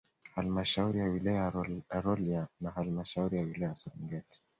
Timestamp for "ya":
0.99-1.05, 1.89-2.01, 3.37-3.43, 3.69-3.75